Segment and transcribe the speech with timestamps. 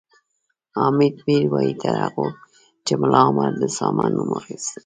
[0.77, 2.27] حامد میر وایي تر هغو
[2.85, 4.73] چې ملا عمر د اسامه نوم اخیست